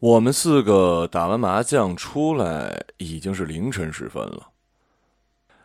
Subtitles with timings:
[0.00, 4.50] 我们四个打完麻将出来，已经是凌晨时分了。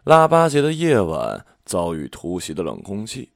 [0.05, 3.33] 腊八节的夜晚遭遇突袭的冷空气，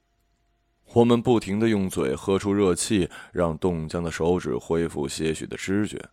[0.94, 6.04] 我们不停的用嘴喝出热气，让冻僵的手指恢复些许的知觉。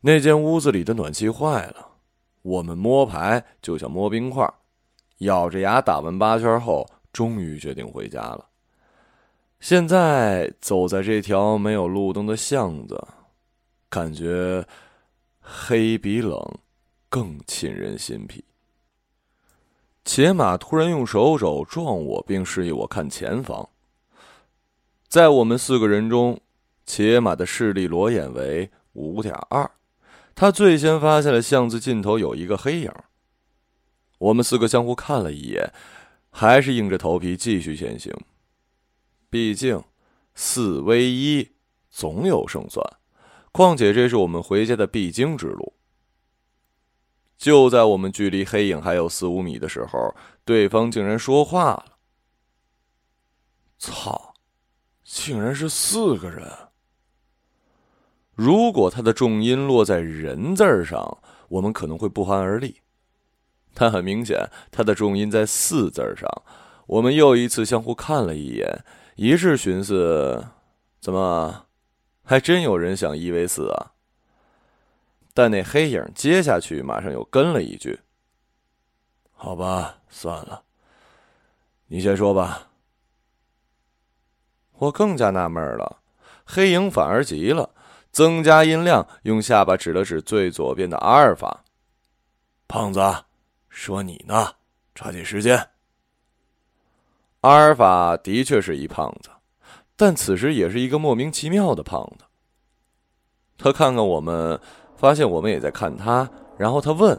[0.00, 1.90] 那间屋子里的暖气坏了，
[2.42, 4.52] 我们摸牌就像摸冰块，
[5.18, 8.46] 咬着牙打完八圈后，终于决定回家了。
[9.60, 13.00] 现在走在这条没有路灯的巷子。
[13.90, 14.64] 感觉
[15.40, 16.40] 黑比冷
[17.08, 18.44] 更沁人心脾。
[20.04, 23.68] 且马突然用手肘撞我，并示意我看前方。
[25.08, 26.40] 在我们四个人中，
[26.86, 29.70] 且马的视力裸眼为五点二，
[30.34, 32.92] 他最先发现了巷子尽头有一个黑影。
[34.18, 35.72] 我们四个相互看了一眼，
[36.30, 38.14] 还是硬着头皮继续前行。
[39.28, 39.82] 毕竟
[40.34, 41.50] 四 v 一，
[41.90, 42.99] 总有胜算。
[43.52, 45.74] 况且这是我们回家的必经之路。
[47.36, 51.96] 就在我们距离黑影还有四五米的时候，对方竟然说话了
[53.78, 54.34] ：“操，
[55.04, 56.46] 竟然是四个人！
[58.34, 62.82] 如果他的重音落在‘人’字上，我们可能会不寒而栗。
[63.72, 66.28] 但很明显，他的重音在‘四’字上。
[66.86, 68.84] 我们又一次相互看了一眼，
[69.16, 70.46] 一致寻思：
[71.00, 71.66] 怎么？”
[72.30, 73.90] 还真有人想一 v 四啊！
[75.34, 77.98] 但那黑影接下去马上又跟了一句
[79.34, 80.62] ：“好吧，算了，
[81.88, 82.68] 你先说吧。”
[84.78, 86.00] 我更加纳闷了，
[86.44, 87.74] 黑影反而急了，
[88.12, 91.64] 增加音量，用下巴指了指最左边的阿尔法
[92.68, 93.00] ：“胖子，
[93.68, 94.54] 说你呢，
[94.94, 95.70] 抓紧时间。”
[97.42, 99.30] 阿尔法的确是一胖子。
[100.00, 102.24] 但此时也是一个莫名其妙的胖子。
[103.58, 104.58] 他看看我们，
[104.96, 106.26] 发现我们也在看他，
[106.56, 107.10] 然后他问：“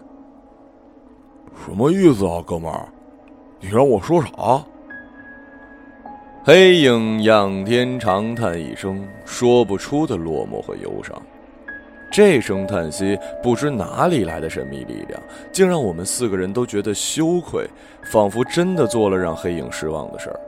[1.64, 2.90] 什么意思啊，哥们儿？
[3.60, 4.66] 你让我说啥？”
[6.44, 11.16] 黑影仰天长叹一声，说不出的落寞和忧伤。
[12.12, 15.22] 这声叹息，不知哪里来的神秘力量，
[15.54, 17.70] 竟让我们四个人都觉得羞愧，
[18.12, 20.40] 仿佛真的做了让黑影失望的事儿。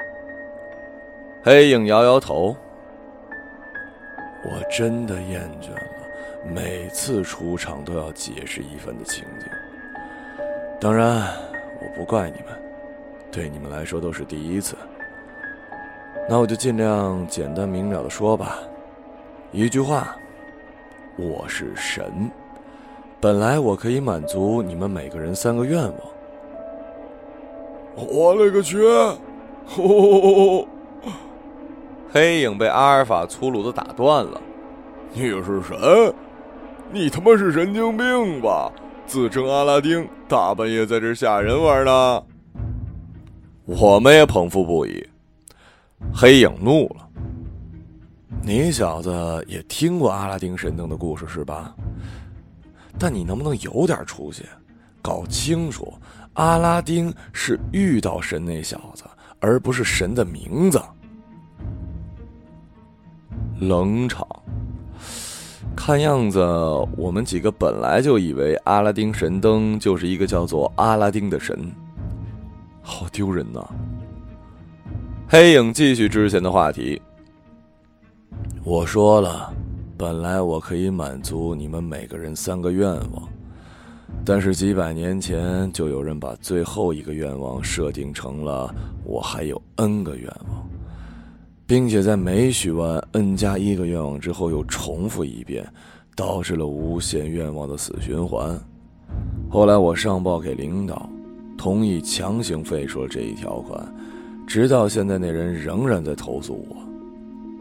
[1.45, 2.55] 黑影摇摇头，
[4.45, 5.81] 我真的厌倦了，
[6.55, 9.49] 每次出场都要解释一番的情景。
[10.79, 11.27] 当然，
[11.81, 12.57] 我不怪你们，
[13.29, 14.77] 对你们来说都是第一次。
[16.29, 18.59] 那我就尽量简单明了的说吧，
[19.51, 20.15] 一句话，
[21.17, 22.31] 我是神。
[23.19, 25.97] 本来我可以满足你们每个人三个愿望。
[27.97, 28.87] 我勒个去！
[28.87, 29.17] 吼
[29.67, 30.67] 吼吼吼
[32.13, 34.39] 黑影被阿尔法粗鲁的打断了
[35.13, 36.13] ：“你是神？
[36.91, 38.71] 你他妈是神经病吧？
[39.07, 42.23] 自称阿拉丁，大半夜在这吓人玩呢？”
[43.65, 45.03] 我们也捧腹不已。
[46.13, 47.09] 黑影怒了
[48.45, 51.73] ：“你小子也听过阿拉丁神灯的故事是吧？
[52.99, 54.45] 但你能不能有点出息，
[55.01, 55.91] 搞清楚
[56.33, 59.03] 阿拉丁是遇到神那小子，
[59.39, 60.79] 而不是神的名字。”
[63.67, 64.27] 冷场。
[65.75, 66.39] 看样子，
[66.97, 71.57] 我们几个本来就以为阿拉丁神灯就是一个叫做阿拉丁的神，
[72.81, 73.65] 好丢人呐！
[75.27, 77.01] 黑影继续之前的话题。
[78.63, 79.51] 我说了，
[79.97, 83.27] 本来我可以满足你们每个人三个愿望，
[84.23, 88.73] 但是几百年前就有人把最后一个愿望设定成了
[89.03, 90.69] 我还有 N 个愿望。
[91.65, 95.65] 并且在每许完 n 加一个愿望之后又重复一遍，
[96.15, 98.59] 导致了无限愿望的死循环。
[99.49, 101.09] 后来我上报给领导，
[101.57, 103.81] 同意强行废除了这一条款，
[104.45, 106.75] 直到现在那人仍然在投诉我。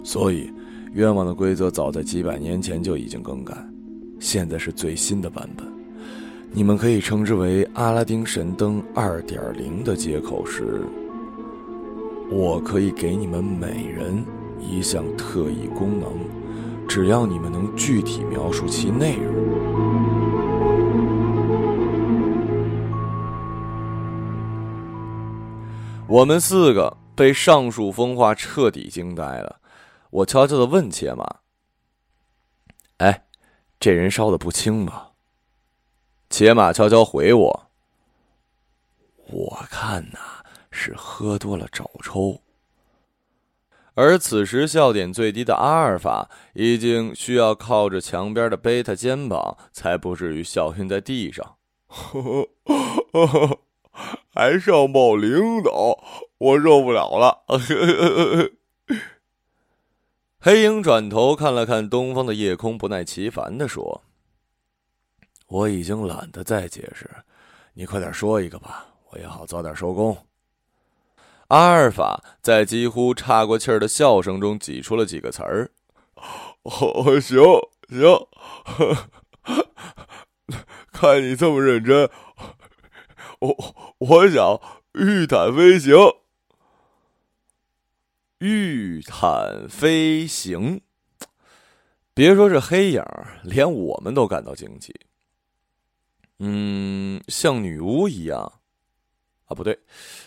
[0.02, 0.50] 所以，
[0.94, 3.56] 愿望的规则早在几百年前就已经更改，
[4.18, 5.66] 现在是最新的版本。
[6.50, 10.80] 你们可以称之为阿拉丁神灯2.0的接口是。
[12.34, 14.24] 我可以给你们每人
[14.58, 16.10] 一项特异功能，
[16.88, 19.34] 只要你们能具体描述其内容。
[26.08, 29.60] 我们四个被上述风化彻底惊呆了。
[30.08, 31.40] 我悄悄的问切马
[32.96, 33.24] ：“哎，
[33.78, 35.10] 这人烧的不轻吧？”
[36.30, 37.70] 且马悄悄回我
[39.30, 40.18] ：“我看呐。”
[40.72, 42.42] 是喝多了找抽。
[43.94, 51.56] 而此时笑点最低的阿尔法，已经需要靠着墙边的贝塔肩膀，才不至于笑晕在地上。
[54.34, 56.02] 还上报领导，
[56.38, 57.44] 我受不了了。
[60.40, 64.02] 黑影转头看了看东方的夜空，不耐其烦地说
[65.46, 67.10] ：“我已经懒得再解释，
[67.74, 70.16] 你快点说一个吧，我也好早点收工。”
[71.52, 75.70] 阿尔法在几乎岔过气儿的笑声中挤出了几个词儿
[76.64, 77.42] ：“哦，行
[77.90, 78.26] 行，
[80.90, 82.08] 看你这么认真，
[83.40, 84.58] 我我想
[84.94, 85.94] 御毯飞行。
[88.38, 90.80] 御毯飞行，
[92.14, 93.04] 别说是黑影，
[93.42, 94.98] 连我们都感到惊奇。
[96.38, 98.60] 嗯，像女巫一样。”
[99.52, 99.78] 啊，不对，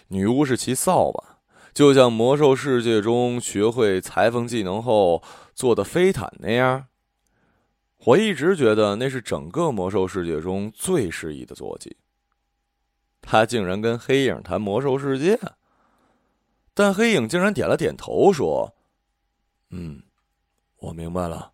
[0.10, 1.39] 女巫是骑扫把，
[1.74, 5.24] 就像魔兽世界中学会裁缝技能后
[5.54, 6.86] 做的飞毯那样。
[8.06, 11.98] 我一直觉得那是整个魔兽世界中最适宜的坐骑。
[13.19, 15.39] 他竟然跟黑影谈魔兽世界，
[16.75, 18.75] 但黑影竟然点了点头，说
[19.72, 20.04] ：“嗯，
[20.77, 21.54] 我明白了。”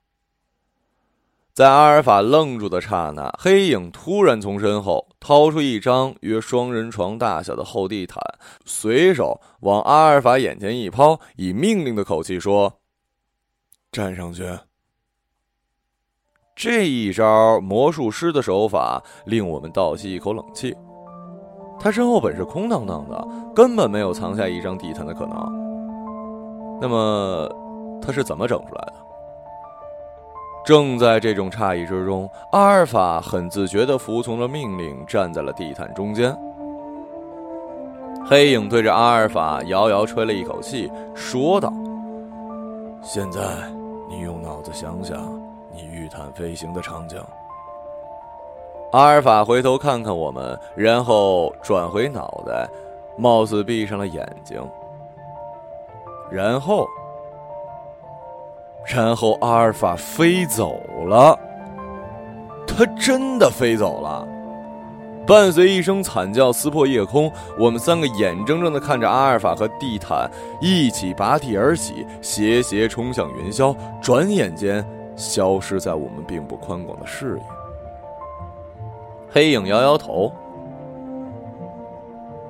[1.62, 8.20] 在阿尔法愣住的刹那，黑影突然从身后掏出一张约双人床大小的厚地毯，
[8.66, 12.80] 随手往阿尔法眼前一抛，以命令的口气说
[13.94, 14.44] ：“站上去。”
[16.58, 20.76] 这一招魔术师的手法令我们倒吸一口冷气。
[21.80, 25.38] 他身后本是空荡荡的，根本没有藏下一张地毯的可能。
[26.82, 27.48] 那么，
[28.02, 29.01] 他是怎么整出来的？
[30.64, 36.38] 正在这种诧异之中，阿尔法很自觉地服从了命令，站在了地毯中间。
[38.24, 41.74] 黑影对着阿尔法遥遥吹了一口气，说道
[43.02, 43.42] ：“现在，
[44.08, 45.18] 你用脑子想想
[45.74, 47.20] 你御毯飞行的场景。”
[48.94, 52.70] 阿尔法回头看看我们，然后转回脑袋，
[53.18, 54.62] 貌似闭上了眼睛，
[56.30, 56.86] 然后。
[58.86, 61.38] 然后阿尔法飞走了，
[62.68, 64.28] 他真的飞走了。
[65.28, 70.30] 伴随一声惨叫撕破夜空，我们三个眼睁睁的看着阿尔法和地毯
[70.60, 74.84] 一起拔地而起，斜斜冲向云霄，转眼间
[75.16, 77.44] 消失在我们并不宽广的视野。
[79.30, 80.34] 黑影摇摇头，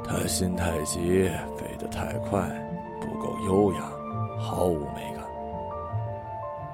[0.07, 2.42] 他心太急，飞得太快，
[3.01, 3.81] 不够优雅，
[4.39, 5.11] 毫无美。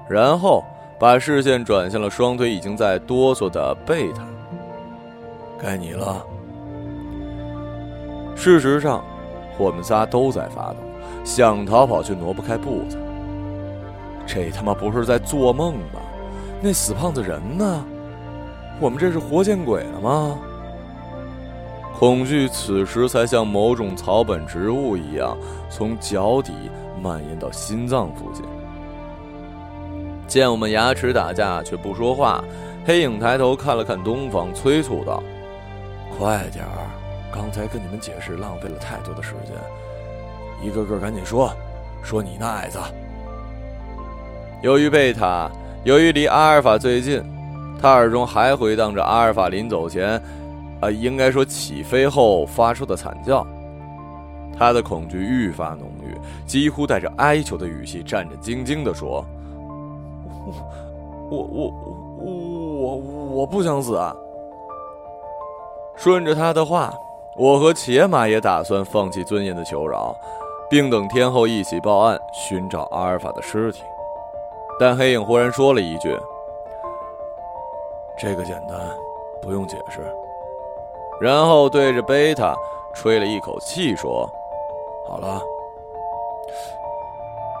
[0.08, 0.64] 然后
[0.98, 4.22] 把视线转向了双腿已经在哆嗦的贝塔。
[5.60, 6.24] 该你了。
[8.34, 9.04] 事实上，
[9.58, 10.78] 我们仨都在发抖，
[11.24, 12.96] 想逃跑却挪不开步子。
[14.26, 16.00] 这他妈不是在做梦吗？
[16.60, 17.84] 那死胖子人呢？
[18.80, 20.38] 我们这是活见鬼了吗？
[21.98, 25.36] 恐惧此时才像某种草本植物一样，
[25.68, 26.52] 从脚底
[27.02, 28.44] 蔓延到心脏附近。
[30.28, 32.44] 见我们牙齿打架却不说话，
[32.84, 35.22] 黑影抬头看了看东方，催促道
[36.16, 36.86] ：“快点儿！
[37.32, 39.56] 刚才跟你们解释浪费了太多的时间，
[40.62, 41.50] 一个个赶紧说，
[42.02, 42.78] 说你那矮子。”
[44.62, 45.50] 由于贝塔，
[45.84, 47.22] 由于离阿尔法最近，
[47.80, 50.20] 他耳中还回荡着阿尔法临走前，
[50.80, 53.46] 啊，应该说起飞后发出的惨叫，
[54.58, 56.14] 他的恐惧愈发浓郁，
[56.46, 59.24] 几乎带着哀求的语气，战战兢兢地说。
[61.30, 61.72] 我我
[62.18, 64.14] 我我我不想死啊！
[65.96, 66.94] 顺着他的话，
[67.36, 70.14] 我和且马也打算放弃尊严的求饶，
[70.70, 73.82] 并等天后一起报案寻找阿尔法的尸体。
[74.78, 76.16] 但黑影忽然说了一句
[78.16, 78.78] ：“这个简单，
[79.42, 80.00] 不用解释。”
[81.20, 82.54] 然后对着贝塔
[82.94, 84.30] 吹了一口气，说
[85.08, 85.42] ：“好了。”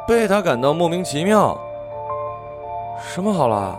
[0.06, 1.58] 贝塔感到莫名其妙。
[3.00, 3.78] 什么好了？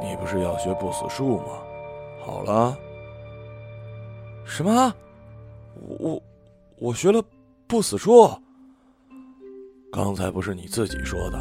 [0.00, 1.44] 你不是要学不死术吗？
[2.24, 2.76] 好了。
[4.44, 4.94] 什么？
[5.98, 6.22] 我
[6.78, 7.22] 我学了
[7.66, 8.30] 不死术？
[9.92, 11.38] 刚才不是你自己说的？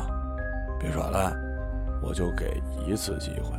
[0.80, 1.32] 别耍赖，
[2.02, 3.52] 我就给一次机会。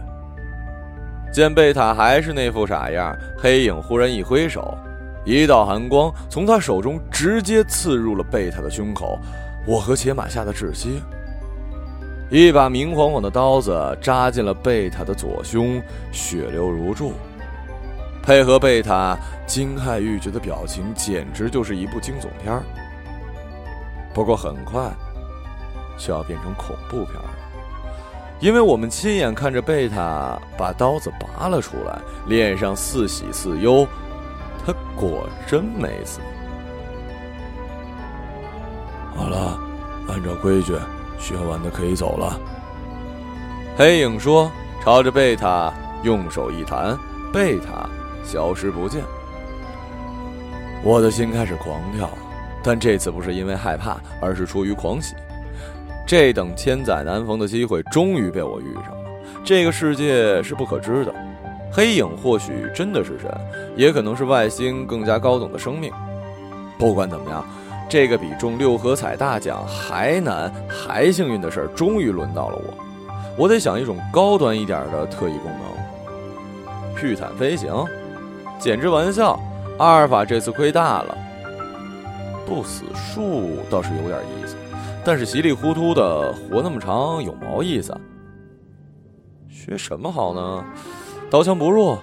[1.33, 4.77] 见贝塔还是那副傻样，黑影忽然一挥手，
[5.25, 9.19] 一道寒光从他手中直接刺入了贝塔的胸口。
[9.67, 11.03] 我和且马吓得窒息。
[12.31, 15.83] 一把明晃晃的刀子扎进了贝塔的左胸，
[16.13, 17.15] 血流如注。
[18.23, 19.17] 配合贝塔
[19.47, 22.63] 惊骇欲绝的表情，简直就是一部惊悚片
[24.13, 24.93] 不过很快
[25.97, 27.31] 就要变成恐怖片了，
[28.41, 33.87] 因为我们亲眼看着贝塔把刀子拔了出来，脸上似喜似忧，
[34.67, 36.21] 他果真没死。
[39.17, 39.59] 好了，
[40.09, 40.75] 按照规矩，
[41.19, 42.39] 学完的可以走了。
[43.77, 44.51] 黑影说，
[44.83, 45.73] 朝着贝塔
[46.03, 46.99] 用手一弹，
[47.33, 47.89] 贝塔
[48.25, 49.03] 消失不见。
[50.83, 52.09] 我的心开始狂跳，
[52.63, 55.15] 但这次不是因为害怕，而是出于狂喜。
[56.07, 59.11] 这等千载难逢的机会终于被我遇上了。
[59.45, 61.15] 这个世界是不可知的，
[61.71, 63.31] 黑影或许真的是神，
[63.77, 65.93] 也可能是外星更加高等的生命。
[66.79, 67.45] 不管怎么样，
[67.89, 72.75] 这个比中六合彩大奖还难、还幸运的事儿终于轮到了我。
[73.37, 77.03] 我得想一种高端一点的特异功能。
[77.03, 77.73] 御毯飞行，
[78.59, 79.39] 简直玩笑。
[79.79, 81.17] 阿尔法这次亏大了，
[82.45, 84.57] 不死术倒是有点意思，
[85.05, 87.97] 但是稀里糊涂的活那么长有毛意思？
[89.49, 90.65] 学什么好呢？
[91.31, 91.97] 刀枪不入，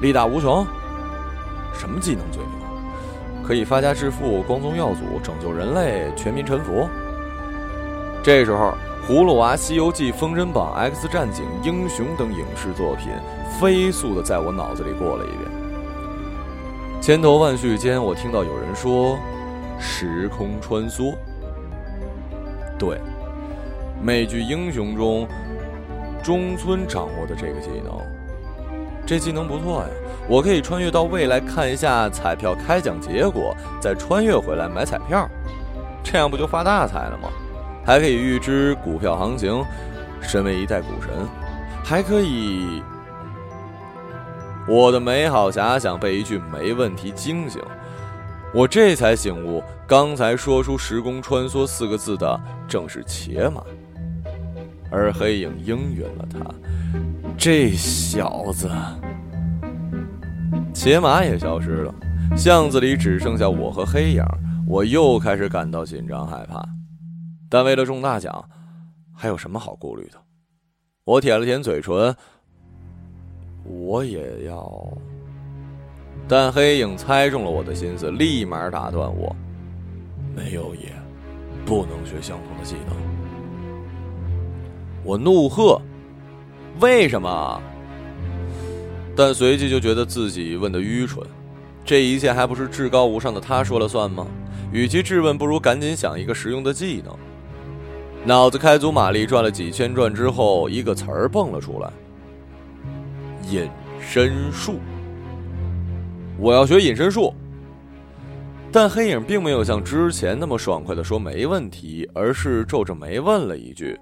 [0.00, 0.66] 力大无穷，
[1.72, 2.65] 什么技能最牛？
[3.46, 6.88] 可以发家致富、光宗耀祖、拯救人类、全民臣服？
[8.20, 8.74] 这时候，
[9.08, 13.12] 《葫芦娃》《西游记》《封神榜》《X 战警》《英雄》等影视作品
[13.60, 15.42] 飞速的在我脑子里过了一遍。
[17.00, 19.16] 千头万绪间，我听到有人说
[19.78, 21.14] ：“时空穿梭。”
[22.76, 23.00] 对，
[24.02, 25.28] 美剧《英雄》中
[26.20, 27.96] 中村掌握的这个技能，
[29.06, 29.88] 这技能不错呀！
[30.28, 35.28] 我可以穿越到未来看一下彩票开奖结果，再穿越回来买彩票，
[36.02, 37.28] 这样不就发大财了吗？
[37.84, 39.64] 还可以预知股票行情，
[40.20, 41.12] 身为一代股神，
[41.84, 42.82] 还可以。
[44.68, 47.62] 我的美好遐想被一句“没问题”惊醒，
[48.52, 53.62] 我这才醒悟，刚才说出“时空穿梭”四个字的正是且马，
[54.90, 56.40] 而黑影应允了他。
[57.38, 58.68] 这小子，
[60.72, 61.94] 且马也消失了，
[62.34, 64.24] 巷子里只剩下我和黑影，
[64.66, 66.66] 我又开始感到紧张害怕。
[67.48, 68.42] 但为了中大奖，
[69.14, 70.18] 还有什么好顾虑的？
[71.04, 72.16] 我舔了舔嘴唇。
[73.64, 74.88] 我也要，
[76.26, 79.34] 但黑影猜中了我的心思，立马打断我
[80.34, 80.92] ：“没有也，
[81.64, 82.96] 不能学相同的技能。”
[85.04, 85.80] 我怒喝
[86.80, 87.62] ：“为什么？”
[89.16, 91.26] 但随即就觉得自己问的愚蠢，
[91.84, 94.26] 这一切还不是至高无上的他说了算吗？
[94.72, 97.16] 与其质问，不如赶紧想一个实用的技能。
[98.24, 101.90] 脑子开足马力转了几千转之后，一个词儿蹦了出来。
[103.48, 104.80] 隐身术，
[106.36, 107.32] 我要学隐身术。
[108.72, 113.98] 但黑影并没有像之前那么爽快的说没问题，而是皱着眉问了一句：“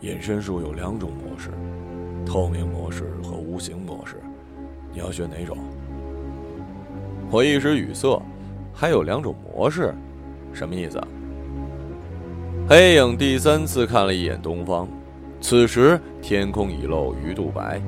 [0.00, 1.50] 隐身术有两种模式，
[2.24, 4.16] 透明模式和无形模式，
[4.92, 5.56] 你要学哪种？”
[7.30, 8.20] 我一时语塞，
[8.72, 9.94] 还有两种模式，
[10.52, 11.00] 什么意思？
[12.68, 14.88] 黑影第三次看了一眼东方，
[15.40, 17.80] 此时天空已露鱼肚白。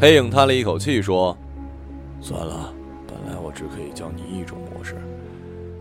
[0.00, 1.36] 黑影叹了一口气说
[2.20, 2.72] ：“算了，
[3.06, 4.96] 本来我只可以教你一种模式，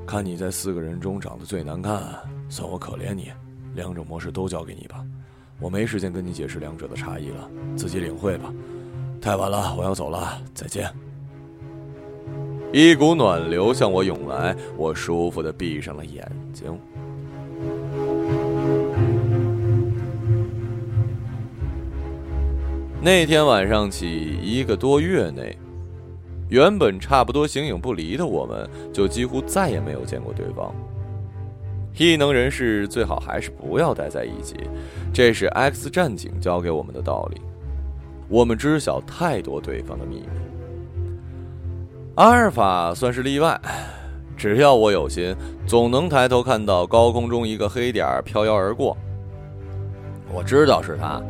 [0.05, 2.01] 看你在四个人中长得最难看，
[2.47, 3.31] 算我可怜你，
[3.73, 5.03] 两种模式都交给你吧。
[5.61, 8.51] 我没时间跟你解释两者的差异了，自己领会吧。
[9.21, 10.91] 太晚了，我要走了，再见。”
[12.73, 16.79] 一股暖流向我涌来，我舒服的闭上了眼睛。
[23.01, 25.57] 那天晚上起，一个多月内，
[26.49, 30.73] 原本差不多形影不离的我们，就几乎再也没有见过对方。
[31.97, 34.55] 异能人士最好还是不要待在一起，
[35.13, 37.41] 这是 X 战警教给我们的道理。
[38.27, 40.27] 我们知晓太多对方的秘密。
[42.15, 43.59] 阿尔法算是例外，
[44.35, 45.35] 只要我有心，
[45.67, 48.95] 总能抬头看到高空中一个黑点飘摇而过。
[50.33, 51.21] 我知道是他。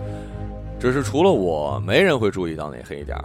[0.79, 3.17] 只是除了我，没人会注意到那黑点。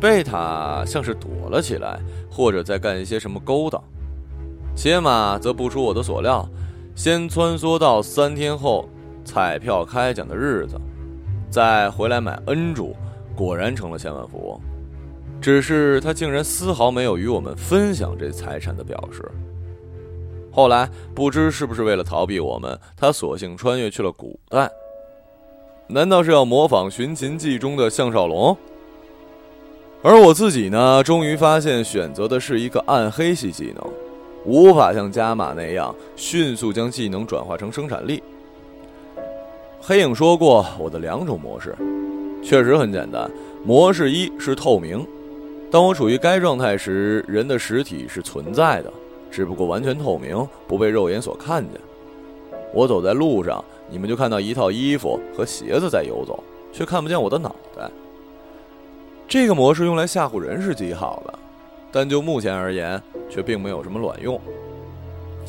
[0.00, 1.98] 贝塔像是躲了起来，
[2.30, 3.82] 或者在干一些什么勾当。
[4.76, 6.46] 且马则不出我的所料，
[6.94, 8.86] 先穿梭到三天后
[9.24, 10.78] 彩票开奖的日子，
[11.50, 12.94] 再回来买 N 注，
[13.34, 14.60] 果然成了千万富翁。
[15.40, 19.22] 只是他竟然丝毫没有与我们分享这财产的表示。
[20.52, 24.70] 后来不知是不是为了逃避我们，他索性穿越去了古代。
[25.88, 28.56] 难道是要模仿《寻秦记》中的项少龙？
[30.02, 31.02] 而我自己呢？
[31.02, 33.86] 终于发现选择的是一个暗黑系技能，
[34.46, 38.22] 无法像加码那样迅速将技能转化成生产力。
[39.80, 41.76] 黑影说过，我的两种模式
[42.42, 43.30] 确实很简单。
[43.64, 45.04] 模式一是透明，
[45.70, 48.92] 当我处于该状态时，人的实体是存在的，
[49.30, 51.80] 只不过完全透明，不被肉眼所看见。
[52.72, 57.90] 我走在路上，你们就看到一套衣服和鞋子在游走，却看不见我的脑袋。
[59.26, 61.38] 这个模式用来吓唬人是极好的，
[61.90, 64.40] 但就目前而言，却并没有什么卵用，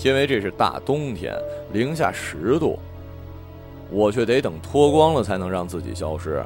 [0.03, 1.35] 因为这是大冬天，
[1.73, 2.79] 零下十度，
[3.89, 6.43] 我却得等脱光了才能让自己消失。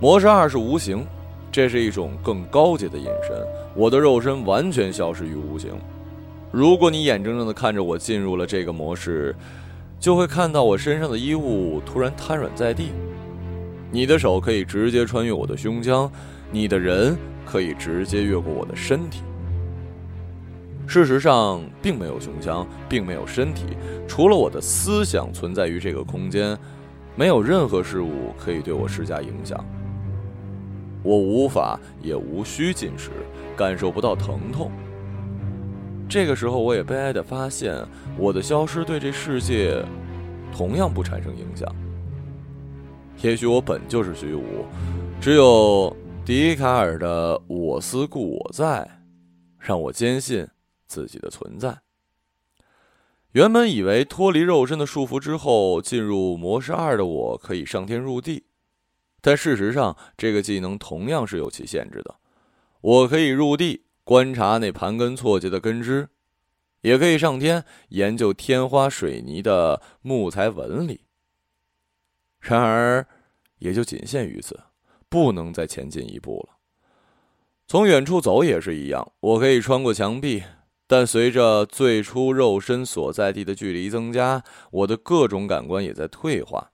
[0.00, 1.06] 模式二是无形，
[1.50, 3.36] 这是一种更高级的隐身，
[3.74, 5.70] 我的肉身完全消失于无形。
[6.50, 9.34] 如果你眼睁睁的看着我进入了这个模式，
[10.00, 12.90] 就会看到我身上的衣物突然瘫软在地。
[13.90, 16.10] 你的手可以直接穿越我的胸腔，
[16.50, 17.16] 你的人
[17.50, 19.22] 可以直接越过我的身体。
[20.86, 23.76] 事实上，并没有胸腔，并没有身体，
[24.06, 26.56] 除了我的思想存在于这个空间，
[27.16, 29.62] 没有任何事物可以对我施加影响。
[31.02, 33.10] 我无法，也无需进食，
[33.56, 34.70] 感受不到疼痛。
[36.08, 37.74] 这个时候，我也悲哀的发现，
[38.16, 39.82] 我的消失对这世界
[40.52, 41.68] 同样不产生影响。
[43.20, 44.64] 也许我本就是虚无，
[45.20, 45.94] 只有
[46.28, 49.00] 笛卡尔的“我思故我在”，
[49.58, 50.46] 让我坚信
[50.86, 51.80] 自己的存在。
[53.32, 58.44] 原本以为脱离肉身的束缚之后，进入模式二的我可以上天入地，
[59.22, 62.16] 但事实上，这个技能同样是有其限制的。
[62.82, 66.10] 我可以入地观察那盘根错节的根枝，
[66.82, 71.06] 也可以上天研究天花水泥的木材纹理。
[72.38, 73.06] 然而，
[73.60, 74.60] 也就仅限于此，
[75.08, 76.56] 不能再前进一步了。
[77.66, 80.42] 从远处走也是一样，我可以穿过墙壁，
[80.86, 86.70] 但随着最初肉身所在地的距离增加，我的各种感官也在退化，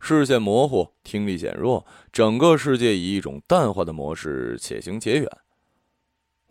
[0.00, 5.28] 视线模糊，听力减弱，整个世界以一种淡化的模式且行且远。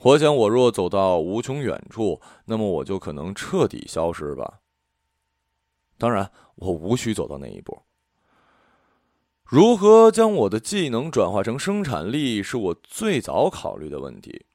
[0.03, 4.59] 我想，我若走到无穷远处，那么我就可能彻底消失吧。
[5.97, 7.81] 当然，我无需走到那一步。
[9.51, 14.45] 如何将我的技能转化成生产力，是我最早考虑的问题。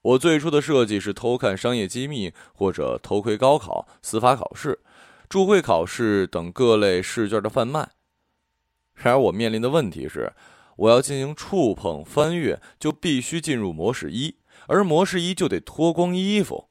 [0.00, 4.80] 我最初的设计是偷看商业机密，或者偷窥高考、司法考试、
[5.28, 7.90] 注会考试等各类试卷的贩卖。
[8.94, 10.32] 然而，我面临的问题是，
[10.76, 14.36] 我要进行触碰翻阅，就必须进入模式一，
[14.68, 16.70] 而模式一就得脱光衣服。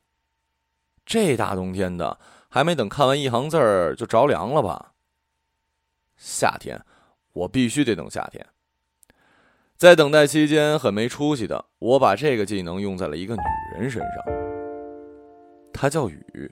[1.05, 2.17] 这大冬天的，
[2.49, 4.93] 还没等看完一行字儿，就着凉了吧？
[6.17, 6.83] 夏天。
[7.39, 8.45] 我必须得等夏天。
[9.77, 13.41] 在等待期间，很没出息的，我把这个技能用在了一个女
[13.79, 14.11] 人身上。
[15.71, 16.49] 她叫雨，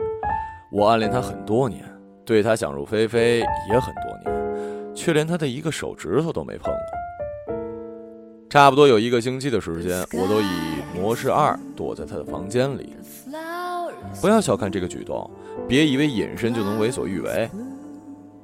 [0.72, 1.84] 我暗恋她很多年，
[2.24, 7.56] 对她想入非非也很多年，却连她的一个手指头都没碰过。
[8.50, 10.48] 差不多有一个星期的时间，我都以
[10.96, 12.96] 模式二躲在她的房间里。
[14.22, 15.30] 不要小看这个举动，
[15.68, 17.50] 别以为隐身就能为所欲为。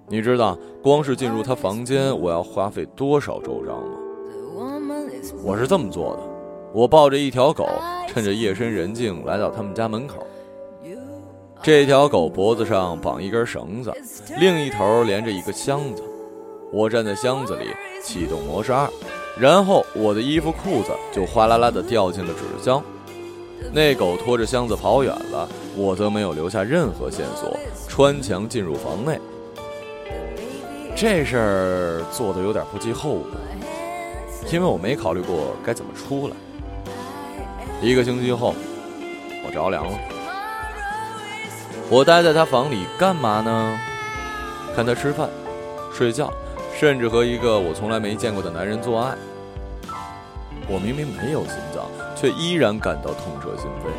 [0.08, 3.98] 你知道，光是进入他房间，我要花费多少周章吗？
[5.44, 6.20] 我是这么做的：
[6.74, 7.68] 我抱着一条狗，
[8.08, 10.26] 趁着夜深人静来到他们家门口。
[11.62, 13.94] 这条狗脖子上绑一根绳子，
[14.38, 16.04] 另一头连着一个箱子。
[16.74, 17.68] 我站在箱子里，
[18.04, 18.90] 启动模式二，
[19.40, 22.84] 然后我的衣服裤子就哗啦啦地掉进了纸箱。
[23.72, 29.18] 那狗拖着箱子跑远了，我则没有留下任何线索，穿墙进入房内。
[31.04, 33.32] 这事儿做的有点不计后果，
[34.50, 36.36] 因为我没考虑过该怎么出来。
[37.82, 38.56] 一个星期后，
[39.46, 40.00] 我着凉了。
[41.90, 43.78] 我待在他房里干嘛呢？
[44.74, 45.28] 看他吃饭、
[45.94, 46.32] 睡觉，
[46.74, 49.14] 甚至和一个我从来没见过的男人做爱。
[50.70, 51.84] 我明明没有心脏，
[52.16, 53.90] 却依然感到痛彻心扉。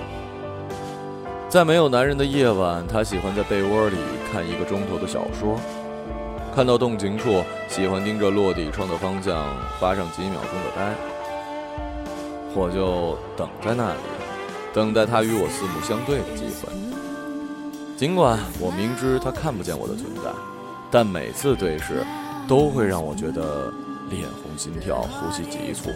[1.50, 3.98] 在没有男人的夜晚，他喜欢在被窝里
[4.32, 5.60] 看一个钟头的小说。
[6.54, 9.44] 看到动情处，喜欢盯着落地窗的方向
[9.80, 10.94] 发上几秒钟的呆。
[12.54, 13.98] 我就等在那里，
[14.72, 16.72] 等待他与我四目相对的机会。
[17.96, 20.30] 尽管我明知他看不见我的存在，
[20.92, 22.06] 但每次对视，
[22.46, 23.72] 都会让我觉得
[24.08, 25.90] 脸红心跳、呼吸急促。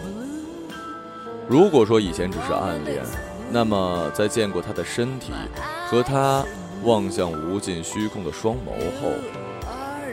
[1.47, 3.01] 如果说以前只是暗恋，
[3.49, 5.31] 那么在见过他的身体
[5.89, 6.43] 和他
[6.83, 9.09] 望向无尽虚空的双眸后，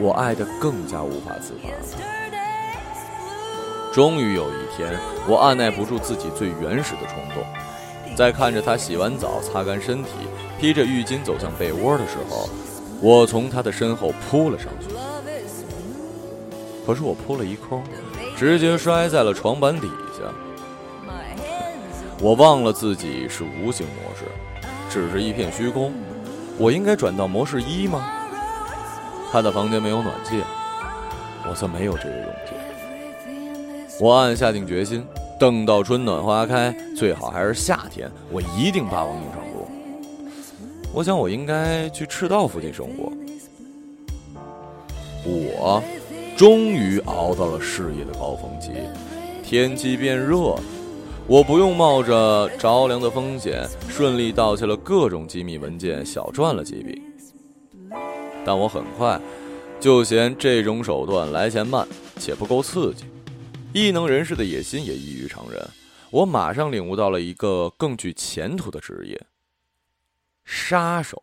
[0.01, 1.71] 我爱的更加无法自拔。
[3.93, 7.43] 终于有一天，我按耐不住自己最原始的冲动，
[8.15, 10.11] 在看着他洗完澡、擦干身体、
[10.61, 12.49] 披着浴巾走向被窝的时候，
[13.01, 14.95] 我从他的身后扑了上去。
[16.87, 17.83] 可是我扑了一空，
[18.37, 20.23] 直接摔在了床板底下。
[22.21, 24.25] 我忘了自己是无形模式，
[24.91, 25.93] 只是一片虚空。
[26.59, 28.13] 我应该转到模式一吗？
[29.33, 30.43] 他的房间没有暖气，
[31.49, 32.55] 我则没有这个勇气。
[34.01, 35.05] 我暗下定决心，
[35.39, 39.67] 等到春暖花开，最好还是夏天，我一定霸王硬上弓。
[40.93, 43.13] 我想，我应该去赤道附近生活。
[45.25, 45.83] 我
[46.37, 48.71] 终于熬到了事业的高峰期，
[49.43, 50.55] 天气变热。
[51.27, 57.03] 我不用冒着着凉的风险，顺利盗窃了各种机密文件，小赚了几笔。
[58.47, 59.21] 但我很快
[59.81, 61.87] 就嫌这种手段来钱慢
[62.19, 63.05] 且不够刺激，
[63.75, 65.61] 异能人士的野心也异于常人。
[66.11, 69.21] 我马上领悟到了一个更具前途的职业——
[70.47, 71.21] 杀手。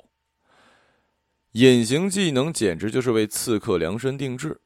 [1.54, 4.60] 隐形技能简直就是为刺客量身定制。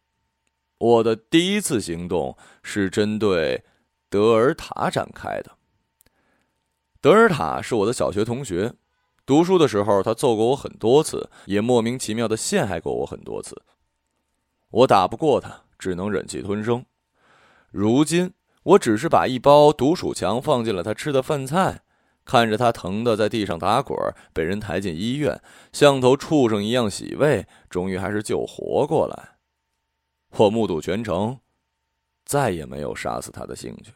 [0.80, 3.63] 我的第一次行动是针对。
[4.10, 5.52] 德尔塔展开的。
[7.02, 8.74] 德尔塔是我的小学同学，
[9.27, 13.61] 读书的时候他揍过我很多次，也莫名其妙的陷害过我很多次。
[14.69, 16.85] 我打不过他，只能忍气吞声。
[17.69, 21.81] 如今，我只是把一包毒鼠强放进了他吃的饭菜，
[22.23, 23.97] 看着他疼的在地上打滚，
[24.31, 25.41] 被人抬进医院，
[25.73, 29.37] 像头畜生一样洗胃，终于还是救活过来。
[30.37, 31.39] 我目睹全程。
[32.23, 33.91] 再也没有杀死他的兴趣。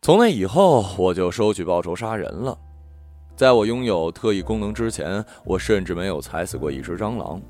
[0.00, 2.56] 从那以后，我就收取报酬杀人了。
[3.38, 7.40] 在我拥有特异功能之前，我甚至没有踩死过一只蟑螂。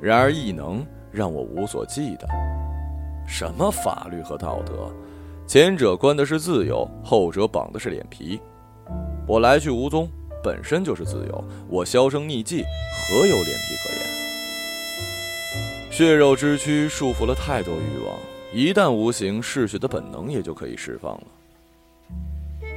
[0.00, 2.24] 然而，异能让我无所忌惮。
[3.26, 4.90] 什么法律和道德，
[5.46, 8.40] 前者关的是自由，后者绑的是脸皮。
[9.26, 10.08] 我来去无踪，
[10.42, 11.44] 本身就是自由。
[11.68, 12.64] 我销声匿迹，
[13.10, 14.00] 何有脸皮可言？
[15.90, 18.16] 血肉之躯束缚了太多欲望，
[18.54, 21.24] 一旦无形，嗜血的本能也就可以释放了。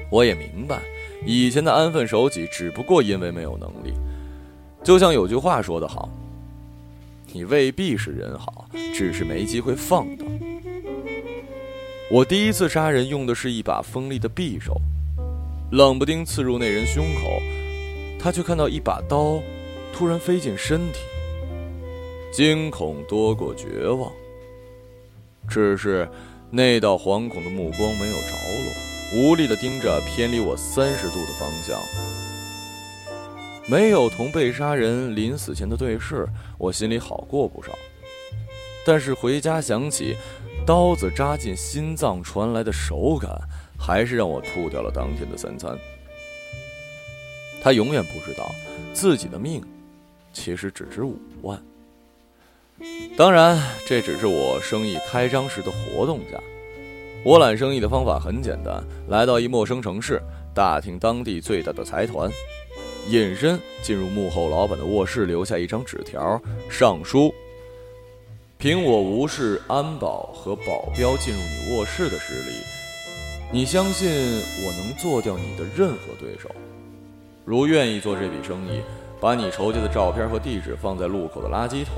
[0.10, 0.82] 我也明白，
[1.26, 3.94] 以前的安分守己只不过因为没有能力。
[4.84, 6.10] 就像有句话说得好
[7.32, 10.28] ：“你未必是人好，只是没机会放荡。”
[12.10, 14.76] 我第一次杀人用的是一把锋利的匕首，
[15.72, 17.42] 冷不丁刺入那人胸口，
[18.20, 19.40] 他却看到一把刀
[19.94, 21.00] 突然飞进身体。
[22.34, 24.12] 惊恐多过绝望，
[25.48, 26.10] 只是
[26.50, 31.80] 那道惶恐的目光没有着落，无力的盯着偏离我三十度的方向。
[33.68, 37.78] 没有同被杀人临死前的对视，我心里好过不少。
[38.86, 40.16] 但是回家想起
[40.66, 43.30] 刀子扎进心脏传来的手感，
[43.78, 45.78] 还是让我吐掉了当天的三餐。
[47.62, 48.50] 他永远不知道，
[48.94, 49.64] 自己的命
[50.34, 51.62] 其实只值五万。
[53.16, 56.40] 当然，这只是我生意开张时的活动价。
[57.24, 60.20] 我揽生意的方法很简单：来到一陌生城市，
[60.56, 62.28] 打听当地最大的财团，
[63.10, 67.32] 隐身进入幕后老板的卧室，留下一张纸条，上书：
[68.58, 72.56] 凭我无视安保和保镖进入你卧室的实力，
[73.52, 74.10] 你相信
[74.66, 76.50] 我能做掉你的任何对手。
[77.46, 78.82] 如愿意做这笔生意，
[79.20, 81.94] 把你筹集的照片和地址放在路口的垃圾桶。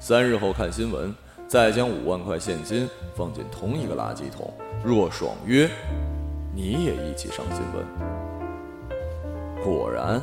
[0.00, 1.14] 三日后看新闻，
[1.46, 4.52] 再将五万块现金放进同一个垃圾桶。
[4.84, 5.66] 若爽约，
[6.54, 7.82] 你也一起上新闻。
[9.64, 10.20] 果然，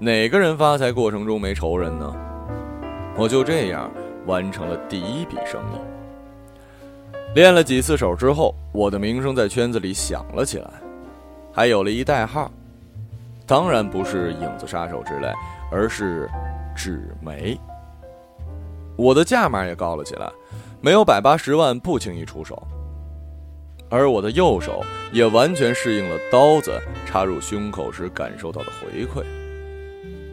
[0.00, 2.12] 哪个人发财过程中没仇人呢？
[3.16, 3.88] 我就这样
[4.26, 5.78] 完成了第一笔生意。
[7.36, 10.68] 练了几次手之后，我的名声在圈子里响了起来，
[11.52, 12.50] 还有了一代号。
[13.46, 15.32] 当然不是影子杀手之类，
[15.70, 16.28] 而是
[16.74, 17.56] 纸媒。
[18.96, 20.28] 我的价码也高了起来，
[20.80, 22.60] 没有百八十万不轻易出手。
[23.90, 29.24] 而我的右手也完全适应了刀子插入胸口时感受到的回馈，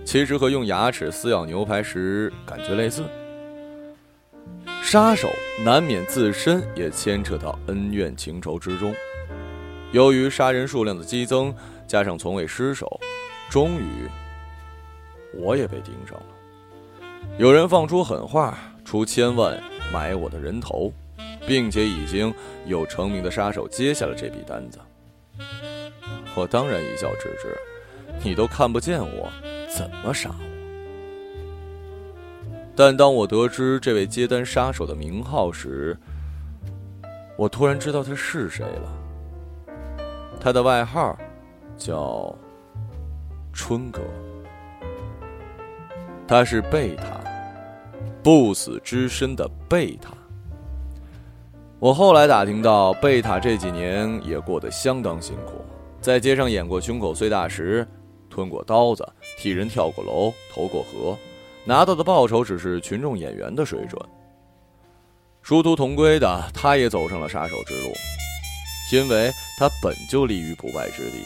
[0.05, 3.03] 其实和用牙齿撕咬牛排时感觉类似。
[4.83, 5.27] 杀手
[5.65, 8.93] 难免自身也牵扯到恩怨情仇之中，
[9.91, 11.53] 由于杀人数量的激增，
[11.87, 12.99] 加上从未失手，
[13.49, 14.07] 终于
[15.33, 16.25] 我也被盯上了。
[17.37, 20.93] 有人放出狠话，出千万买我的人头，
[21.47, 22.31] 并且已经
[22.65, 24.77] 有成名的杀手接下了这笔单子。
[26.35, 27.57] 我当然一笑置之，
[28.21, 29.31] 你都看不见我，
[29.67, 30.45] 怎么杀我？
[32.75, 35.97] 但当我得知这位接单杀手的名号时，
[37.37, 38.93] 我突然知道他是谁了。
[40.39, 41.17] 他的外号
[41.77, 42.35] 叫
[43.53, 44.01] 春哥。
[46.27, 47.21] 他是贝塔，
[48.21, 50.16] 不死之身的贝塔。
[51.79, 55.63] 我后来打听到，贝塔这几年也过得相当辛苦，
[56.01, 57.87] 在街上演过胸口碎大石，
[58.29, 61.15] 吞过刀子，替人跳过楼，投过河，
[61.63, 64.01] 拿到的报酬只是群众演员的水准。
[65.43, 67.93] 殊途同归的，他也走上了杀手之路，
[68.91, 71.19] 因为他本就立于不败之地，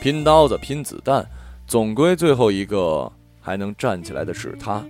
[0.00, 1.24] 拼刀子，拼子弹，
[1.66, 3.10] 总归最后一个。
[3.42, 4.84] 还能站起来的是他，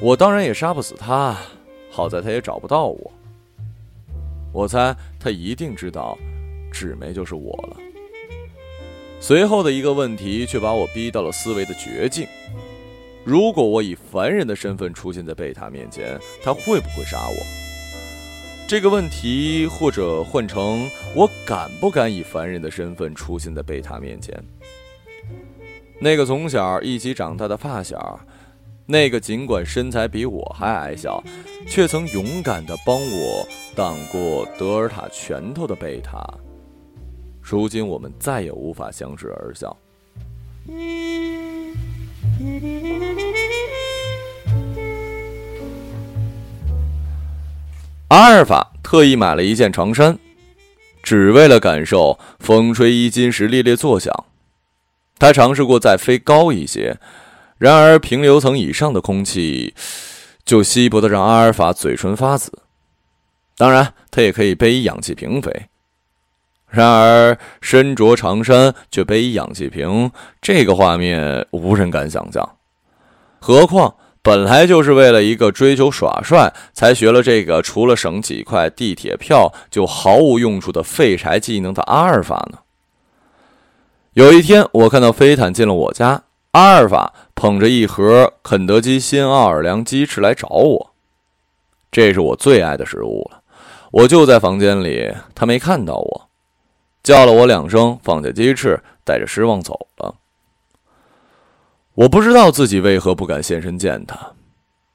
[0.00, 1.34] 我当然也杀不死他。
[1.94, 3.12] 好在他也找不到我。
[4.52, 6.18] 我猜他一定知道，
[6.72, 7.76] 纸媒就是我了。
[9.20, 12.26] 随后的一个问题却把我逼到了思维的绝境：
[13.24, 17.36] 如果我以凡人的身份出现在贝塔面前，他会不会杀我？
[18.66, 24.34] 这个问题，或者换成我敢不敢以凡人的身份出现在贝塔面前？
[26.00, 28.18] 那个从小一起长大的发小，
[28.86, 31.22] 那个尽管身材比我还矮小，
[31.66, 36.22] 却曾勇敢地帮我挡过德尔塔拳头的贝塔，
[37.40, 39.74] 如今我们再也无法相视而笑。
[48.08, 50.18] 阿尔法特意买了一件长衫，
[51.02, 54.12] 只为了感受风吹衣襟时猎猎作响。
[55.18, 56.98] 他尝试过再飞高一些，
[57.58, 59.74] 然而平流层以上的空气
[60.44, 62.52] 就稀薄的让阿尔法嘴唇发紫。
[63.56, 65.66] 当然，他也可以背氧气瓶飞，
[66.68, 70.10] 然而身着长衫却背氧气瓶，
[70.42, 72.56] 这个画面无人敢想象。
[73.38, 82.58] 何况本来就是为了一个追求耍帅才学了这个除了省几块地铁票就毫无用处的废柴技能的阿尔法呢？
[84.14, 90.90] 有一天，我看到飞坦进了我家，阿尔法捧着一盒肯德基新奥尔良鸡翅来找我。
[91.90, 93.40] 这是我最爱的食物了。
[93.92, 96.28] 我就在房间里，他没看到我，
[97.02, 100.16] 叫了我两声，放下鸡翅，带着失望走了。
[101.94, 104.32] 我不知道自己为何不敢现身见他，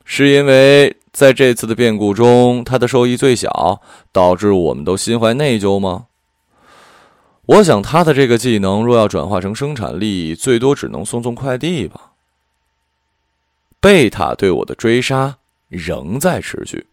[0.03, 6.07] 是因为在这次的变故中，他的受益最小，导致我们都心怀内疚吗？
[7.45, 12.08] 我想，他的这个技能若要转化成生产力，最多只能送送快递吧。
[13.81, 15.37] 贝塔对我的追杀
[15.69, 16.87] 仍在持续，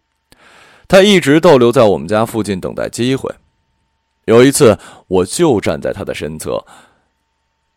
[0.87, 3.33] 他一直逗留在我们家附近等待机会。
[4.25, 6.65] 有一次，我就站在他的身侧，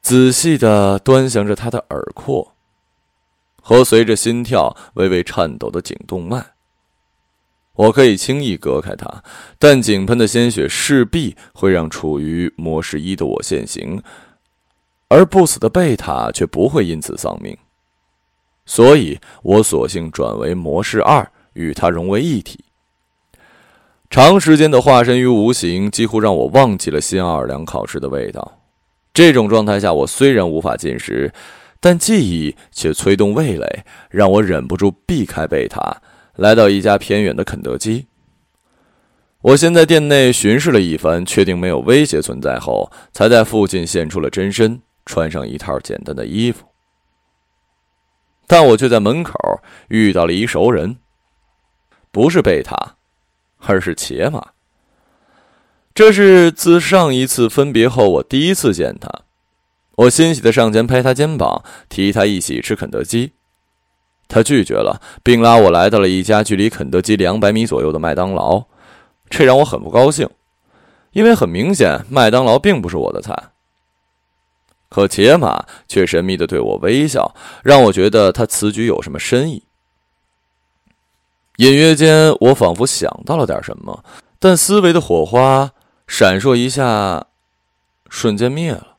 [0.00, 2.54] 仔细的端详着他的耳廓
[3.60, 6.54] 和随着心跳微微颤抖的颈动脉。
[7.74, 9.24] 我可以轻易隔开他，
[9.58, 14.02] 但井喷的鲜血势必会让处于模式一的我现形，
[15.08, 17.56] 而不死的贝塔却不会因此丧命。
[18.70, 22.64] 所以我索性转为模式二，与它融为一体。
[24.08, 28.60] 长时间的化身于无形，几乎让我忘记了新奥尔良烤翅的味道。
[29.12, 31.32] 这种状态下，我虽然无法进食，
[31.80, 36.00] 但记忆却催动味蕾，让我忍不住避开贝塔。
[36.36, 38.06] 来到一家偏远的肯德基，
[39.42, 46.69] 我先在店内巡视了一番，确定没有威胁存在后，才在附近现出了真身，穿上一套简单的衣服。
[48.50, 49.32] 但我却在门口
[49.90, 50.96] 遇到了一熟人，
[52.10, 52.96] 不是贝塔，
[53.58, 54.44] 而是茄马。
[55.94, 59.08] 这是自上一次分别后我第一次见他，
[59.94, 63.34] 我欣喜的上前拍他肩膀，提他一起吃肯德基。
[64.26, 68.64] 他拒绝了，并拉我来到了一家距离肯德基两百米左右的麦当劳，
[69.28, 70.28] 这让我很不高兴，
[71.12, 73.49] 因为很明显麦当劳并不是我的菜。
[74.90, 79.62] 可杰马却神秘的对我微笑，让我觉得他此举有什么深意。
[81.56, 84.04] 隐约间，我仿佛想到了点什么，
[84.38, 85.70] 但思维的火花
[86.06, 87.26] 闪烁一下，
[88.08, 88.96] 瞬间灭了，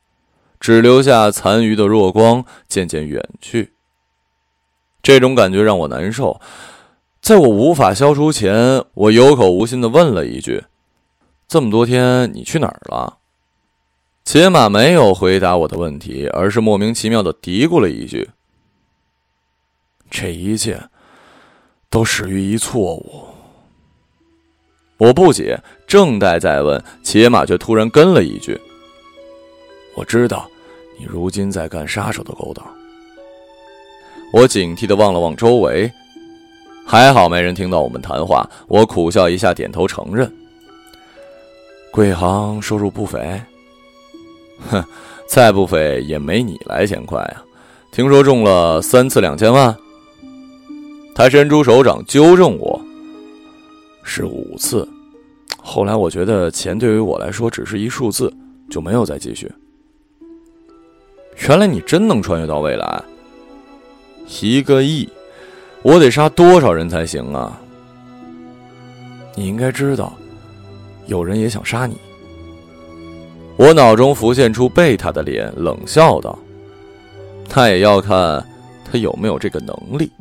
[0.59, 3.73] 只留下残余的弱光，渐渐远去。
[5.03, 6.39] 这种感觉让我难受，
[7.19, 10.63] 在我无法消除前，我有口无心的问了一句
[11.49, 13.17] ：“这么多天你去哪儿了？”
[14.23, 18.29] 且马没有回答我的问题，而是莫名其妙的嘀咕了一句
[20.09, 20.81] ：“这一切
[21.89, 23.25] 都始于一错误。”
[24.97, 28.57] 我不解，正待再问，且马却突然跟了一句
[29.97, 30.49] ：“我知道，
[30.99, 32.65] 你如今在干杀手的勾当。”
[34.31, 35.91] 我警惕的望了望周围，
[36.85, 38.49] 还好没人听到我们谈话。
[38.67, 40.31] 我苦笑一下，点头承认。
[41.91, 43.41] 贵行收入不菲。
[44.69, 44.83] 哼，
[45.27, 47.43] 再不菲也没你来钱快啊！
[47.91, 49.75] 听说中了三次两千万。
[51.13, 52.81] 他伸出手掌纠正我
[54.03, 54.87] ：“是五次。”
[55.61, 58.33] 后来我觉得钱对于我来说只是一数字，
[58.69, 59.51] 就没有再继续。
[61.47, 63.03] 原来你真能穿越到未来？
[64.41, 65.07] 一个亿，
[65.81, 67.59] 我得杀多少人才行啊？
[69.35, 70.13] 你应该知道，
[71.07, 71.97] 有人也想杀你。
[73.57, 76.37] 我脑中浮现出贝塔的脸，冷笑道
[77.47, 78.43] ：“他也要看
[78.89, 80.11] 他有没有这个能力。”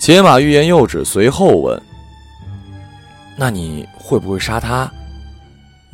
[0.00, 1.80] 且马欲言又止，随后问。
[3.36, 4.90] 那你会不会杀他？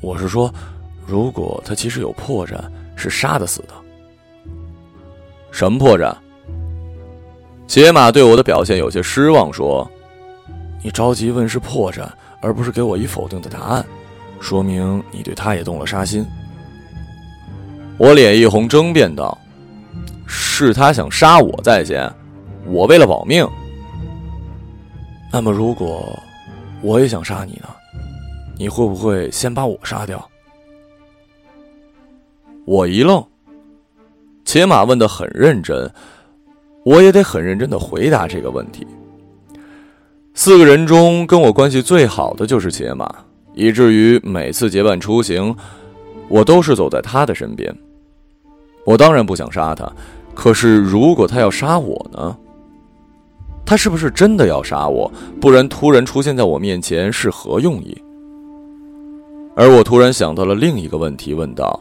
[0.00, 0.52] 我是说，
[1.06, 2.56] 如果他其实有破绽，
[2.96, 3.68] 是杀得死的。
[5.50, 6.14] 什么破绽？
[7.66, 9.88] 杰马对我的表现有些失望，说
[10.82, 12.06] ：“你着急问是破绽，
[12.40, 13.84] 而不是给我一否定的答案，
[14.40, 16.26] 说明你对他也动了杀心。”
[17.98, 19.37] 我脸一红，争辩道
[20.26, 22.11] ：“是他想杀我在先，
[22.66, 23.48] 我为了保命。
[25.33, 26.18] 那么如果……”
[26.83, 27.68] 我也想杀你呢，
[28.57, 30.26] 你会不会先把我杀掉？
[32.64, 33.22] 我一愣，
[34.46, 35.92] 且马问的很认真，
[36.83, 38.87] 我也得很认真的回答这个问题。
[40.33, 43.14] 四个人中跟我关系最好的就是且马，
[43.54, 45.54] 以至于每次结伴出行，
[46.28, 47.74] 我都是走在他的身边。
[48.84, 49.90] 我当然不想杀他，
[50.34, 52.36] 可是如果他要杀我呢？
[53.66, 55.10] 他是不是真的要杀我？
[55.40, 57.96] 不然突然出现在我面前是何用意？
[59.54, 61.78] 而我突然想到了另一个问题，问道：“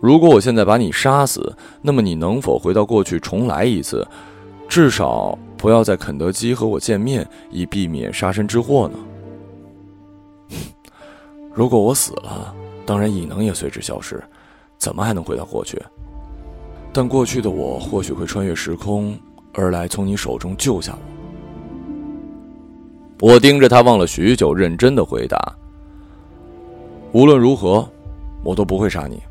[0.00, 4.06] 如果我现在把你杀死，那么你能否回到过去重来一次？
[4.68, 8.98] 至少不要在肯德基和我见面，以避免杀身之祸呢？”
[11.52, 12.54] 如果我死了，
[12.86, 14.22] 当然异能也随之消失，
[14.78, 15.80] 怎么还能回到过去？
[16.92, 19.18] 但过去的我或许会穿越时空。
[19.56, 20.98] 而来从你手中救下
[23.20, 23.28] 我。
[23.28, 25.38] 我盯着他望了许久，认真的回答
[27.14, 27.88] ：“无论如何，
[28.42, 29.22] 我都不会杀你。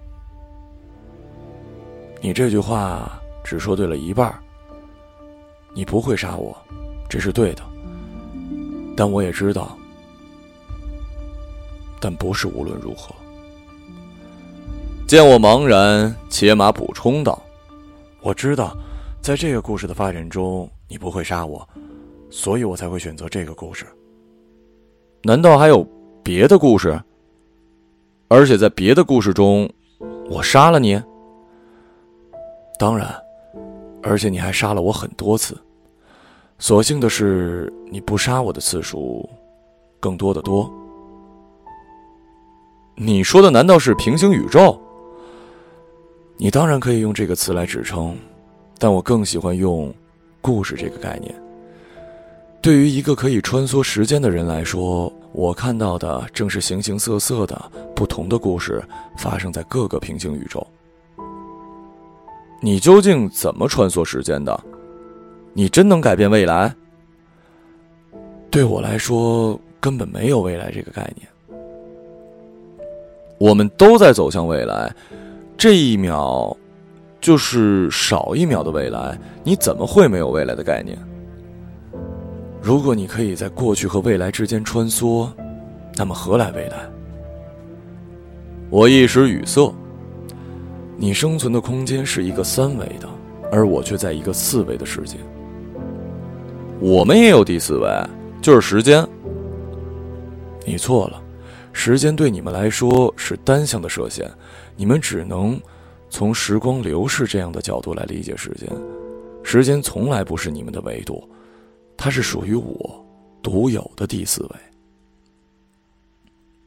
[2.21, 4.33] 你这句话只说对了一半。
[5.73, 6.55] 你不会杀我，
[7.09, 7.61] 这是对的。
[8.95, 9.77] 但我也知道，
[12.03, 13.15] 但不是无论如何。”
[15.07, 17.41] 见我茫然，且马补充道
[18.21, 18.75] ：“我知道。”
[19.23, 21.65] 在这个故事的发展中，你不会杀我，
[22.29, 23.85] 所以我才会选择这个故事。
[25.21, 25.87] 难道还有
[26.21, 27.01] 别的故事？
[28.27, 29.71] 而且在别的故事中，
[30.29, 31.01] 我杀了你？
[32.77, 33.15] 当然，
[34.01, 35.57] 而且你还杀了我很多次。
[36.59, 39.29] 所幸的是，你不杀我的次数
[40.01, 40.69] 更多的多。
[42.95, 44.79] 你说的难道是平行宇宙？
[46.37, 48.15] 你当然可以用这个词来指称。
[48.79, 49.93] 但我更喜欢用
[50.41, 51.33] “故事”这个概念。
[52.61, 58.83] 对于一个可以穿梭时间的人来说，我看到的正是形形色色的不同的故事
[59.17, 60.65] 发生在各个平行宇宙。
[62.59, 64.59] 你究竟怎么穿梭时间的？
[65.53, 66.73] 你真能改变未来？
[68.49, 71.25] 对我来说，根本没有未来这个概念。
[73.43, 74.89] 我们都在走向未来，
[75.57, 76.55] 这一秒。
[77.19, 80.97] 就是少一秒的未来，你怎么会没有未来的概念？
[82.61, 85.29] 如果你可以在过去和未来之间穿梭，
[85.95, 86.77] 那么何来未来？
[88.69, 89.73] 我一时语塞。
[90.97, 93.07] 你生存的空间是一个三维的，
[93.49, 95.15] 而我却在一个四维的世界。
[96.81, 97.89] 我们也有第四维，
[98.41, 99.07] 就是时间。
[100.65, 101.22] 你错了，
[101.73, 104.31] 时间对你们来说是单向的射线，
[104.77, 105.59] 你们只能。
[106.09, 108.69] 从时光流逝这样的角度来理解时间，
[109.41, 111.27] 时间从来不是你们的维度，
[111.97, 113.03] 它是属于我
[113.41, 114.49] 独有的第四维。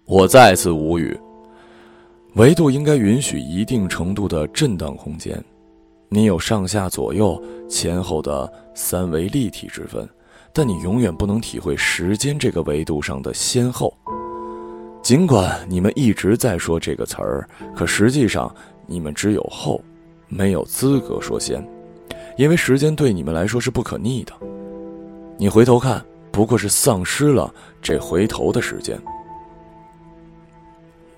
[0.05, 1.17] 我再次无语。
[2.35, 5.41] 维度应该允许一定程度的震荡空间，
[6.09, 10.09] 你有上下左右前后的三维立体之分，
[10.53, 13.97] 但你永远不能体会时间这个维度上的先后。
[15.07, 18.53] 尽管你们一直在说这个词儿，可实际上。
[18.89, 19.81] 你们只有后，
[20.27, 21.65] 没有资格说先，
[22.37, 24.33] 因为时间对你们来说是不可逆的。
[25.39, 29.01] 你回头看，不过是丧失了这回头的时间。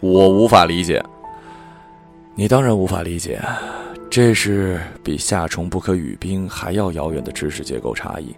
[0.00, 1.02] 我无法理解，
[2.34, 3.40] 你当然无法理解，
[4.10, 8.36] 这是比夏虫不可语冰还要遥远的知识结构差异。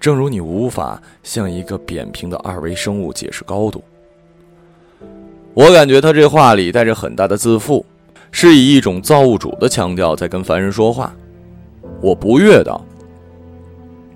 [0.00, 3.80] 正如你无法向一个扁平的二维生物解释高度。
[5.54, 7.84] 我感觉他这话里带着很大的自负，
[8.30, 11.14] 是以一种造物主的腔调在跟凡人说话。
[12.00, 12.82] 我不悦道：“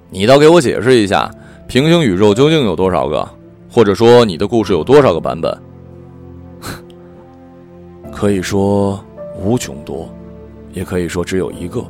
[0.09, 1.31] 你倒给我解释一下，
[1.69, 3.29] 平行宇宙究竟有多少个？
[3.71, 5.57] 或者说，你的故事有多少个版本？”
[8.11, 8.99] 可以说
[9.39, 10.09] 无穷多，
[10.73, 11.85] 也可以说只有一个。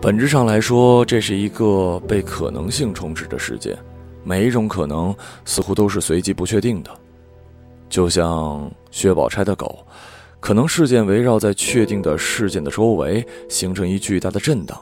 [0.00, 3.76] 本质上来说，这是一个被可能性充斥的世界，
[4.24, 5.14] 每一种可能
[5.44, 6.90] 似乎都是随机不确定的。
[7.90, 9.78] 就像薛宝钗的狗，
[10.38, 14.80] 可能事件围绕在确定的事件的周围，形成一巨大的震荡。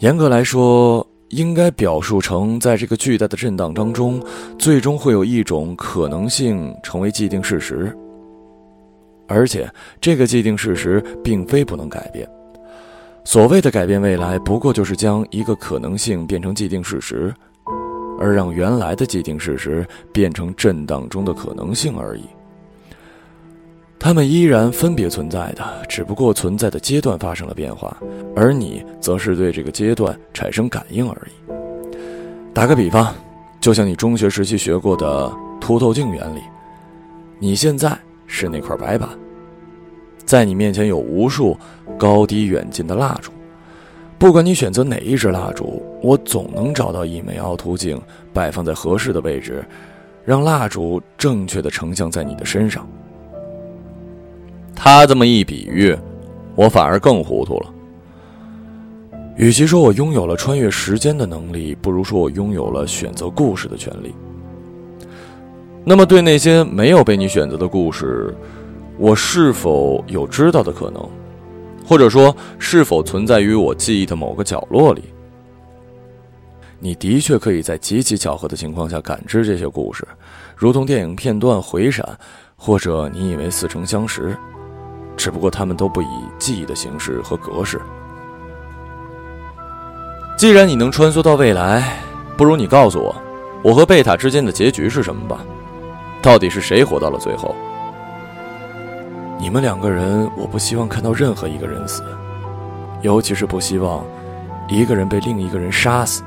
[0.00, 4.22] 严格来说，应该表述成在这个巨大的震荡当中，
[4.58, 7.96] 最终会有一种可能性成为既定事实。
[9.28, 9.68] 而且，
[10.00, 12.28] 这个既定事实并非不能改变。
[13.24, 17.34] 所谓的改变未来，不过就是将一个可能性变成既定事实。
[18.18, 22.22] 而让原来的既定事实变成震荡中的可能性而已。
[23.98, 27.96] 它们依然分别存在的，只不过存在的阶段发生了变化，
[28.36, 31.52] 而你则是对这个阶段产生感应而已。
[32.52, 33.12] 打个比方，
[33.60, 36.40] 就像你中学时期学过的凸透镜原理，
[37.38, 39.08] 你现在是那块白板，
[40.24, 41.56] 在你面前有无数
[41.98, 43.32] 高低远近的蜡烛。
[44.18, 48.00] 不管你选择哪一支蜡烛，我总能找到一枚凹凸镜，
[48.32, 49.62] 摆放在合适的位置，
[50.24, 52.88] 让蜡烛正确的成像在你的身上。
[54.74, 55.96] 他这么一比喻，
[56.54, 57.72] 我反而更糊涂了。
[59.36, 64.14] 与其说我拥有了穿越时间的能力，不如说我拥有了选择故事的权利。
[65.84, 68.34] 那么，对那些没有被你选择的故事，
[68.98, 71.06] 我是否有知道的可能？
[71.86, 75.04] 或者说，是否存在于我记忆的某个角落里？
[76.80, 80.06] 你的确可以在极其巧合的情况下感知这些故事，
[80.56, 82.04] 如同电影片段回闪，
[82.56, 84.36] 或者你以为似曾相识，
[85.16, 86.06] 只不过他们都不以
[86.38, 87.80] 记忆的形式和格式。
[90.36, 91.98] 既然你能穿梭到未来，
[92.36, 93.14] 不如你告诉我，
[93.62, 95.38] 我和贝塔之间的结局是什么吧？
[96.20, 97.54] 到底是谁活到了最后？
[99.38, 102.02] 你们两个人，我不希望看到任何一个人死，
[103.02, 104.04] 尤其是不希望
[104.68, 106.22] 一个人被另一个人杀死。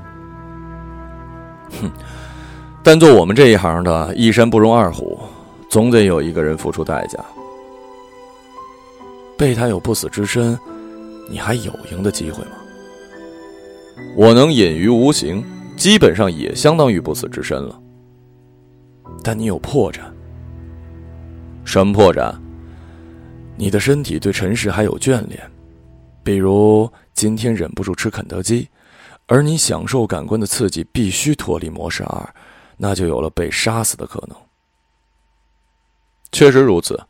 [1.82, 1.92] 哼！
[2.84, 5.20] 但做我们这一行的，一山不容二虎，
[5.70, 7.20] 总得有一个人付出代价。
[9.38, 10.58] 贝塔有不死之身，
[11.30, 12.52] 你还有赢的机会吗？
[14.16, 15.44] 我能隐于无形，
[15.76, 17.78] 基本上也相当于不死之身了。
[19.24, 20.00] 但你有破绽。
[21.66, 22.34] 什么破绽？
[23.60, 25.52] 你的身体对尘世还有眷恋，
[26.24, 28.70] 比如今天忍不住吃肯德基，
[29.28, 32.34] 而你享受感官的刺激必须脱离模式二，
[32.78, 34.38] 那就有了被杀死的可能。
[36.32, 37.06] 确实如此，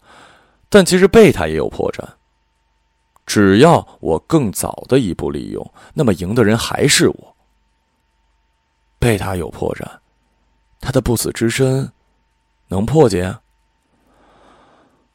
[0.69, 2.03] 但其实贝塔也有破绽。
[3.27, 7.35] 只要我更早的一步利用，那么赢的人还是我。
[8.97, 9.85] 贝塔有破绽，
[10.81, 11.91] 他的不死之身
[12.69, 13.37] 能破解？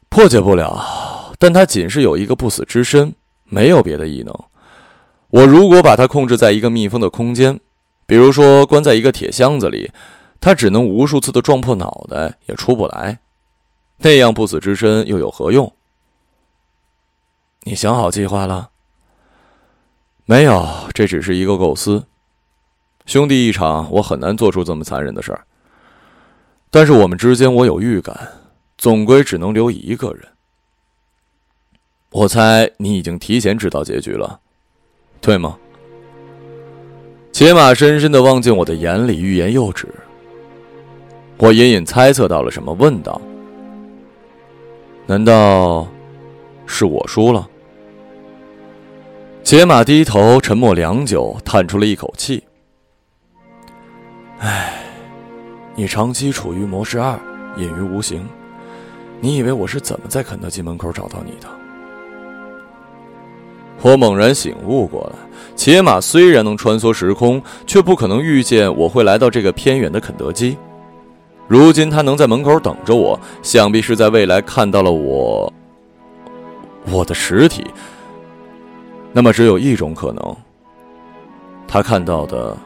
[0.07, 1.11] 破解不了。
[1.45, 4.33] 但他仅是有一个不死之身，没有别的异能。
[5.27, 7.59] 我如果把他控制在一个密封的空间，
[8.07, 9.91] 比如说关在一个铁箱子里，
[10.41, 13.19] 他只能无数次的撞破脑袋也出不来。
[13.97, 15.71] 那样不死之身又有何用？
[17.61, 18.71] 你想好计划了？
[20.25, 22.05] 没有，这只是一个构思。
[23.05, 25.45] 兄弟一场，我很难做出这么残忍的事儿。
[26.71, 28.29] 但是我们之间，我有预感，
[28.79, 30.27] 总归只能留一个人。
[32.15, 34.39] 我猜你已经提前知道结局了，
[35.19, 35.57] 对吗？
[37.33, 39.85] 杰玛深深的望进我的眼里，欲言又止。
[41.35, 43.19] 我隐隐猜测到了什么，问道
[45.05, 45.85] ：“难道
[46.65, 47.45] 是我输了？”
[49.43, 52.41] 杰玛低头，沉默良久，叹出了一口气
[54.39, 54.85] ：“唉，
[55.75, 57.19] 你长期处于模式二，
[57.57, 58.25] 隐于无形。
[59.19, 61.49] 你以为我是怎么在肯德基门口找到你的？”
[63.85, 65.19] 我猛然醒悟过来，
[65.55, 70.57] 且马虽然能穿梭时空，却不可能预见我会来到这个偏远的肯德基。
[71.47, 75.53] 如今他能在门口等着我，想必是在未来看到了我，
[76.91, 77.63] 我的实体。
[79.13, 80.35] 那么只有一种可能，
[81.67, 82.57] 他看到的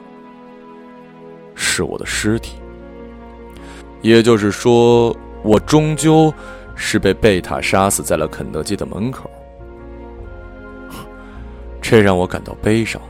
[1.54, 2.56] 是我的尸体。
[4.02, 5.14] 也就是说，
[5.44, 6.34] 我终究
[6.76, 9.30] 是被贝塔杀死在了肯德基的门口。
[11.90, 13.02] 这让我感到悲伤，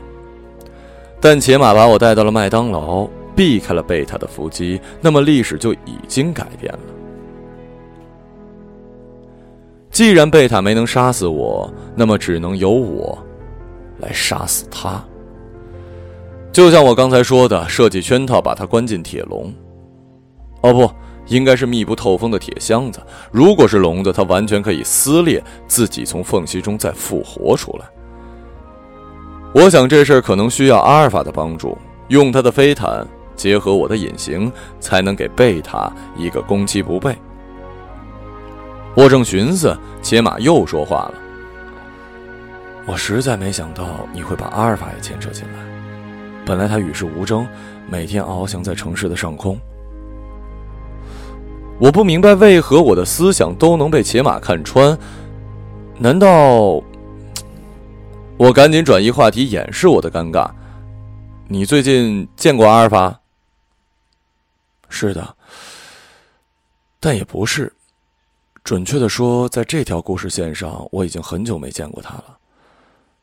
[1.20, 3.06] 但且马把我带到了麦当劳，
[3.36, 6.78] 避开了贝塔的伏击，那么历史就已经改变了。
[9.90, 13.18] 既然贝塔没能杀死我，那么只能由我
[13.98, 15.04] 来杀死他。
[16.50, 19.52] 就像我刚才说的，设计圈套把他关进铁笼。
[20.62, 20.90] 哦不，
[21.26, 22.98] 应该是密不透风的铁箱子。
[23.30, 27.84] 如果是笼子，它完全可以撕裂，自己从缝隙中再复活出来。
[29.52, 31.76] 我想这事儿可能需要阿尔法的帮助，
[32.06, 37.16] 用他的飞毯结合我的隐形，才能给贝塔一个攻击不备。
[38.94, 41.14] 我正寻思，且马又说话了
[42.86, 45.58] ：“我实在没想到你会把阿尔法也牵扯进来。
[46.46, 47.46] 本来他与世无争，
[47.88, 49.58] 每天翱翔在城市的上空。
[51.80, 54.96] 我不明白为何我的思想都能被且马看穿，
[55.98, 56.80] 难道……”
[58.40, 60.50] 我赶紧转移话题，掩饰我的尴尬。
[61.46, 63.20] 你最近见过阿尔法？
[64.88, 65.36] 是的，
[66.98, 67.70] 但也不是。
[68.64, 72.38] 准确的说，在这条故事线上，我已经很久没见过他了。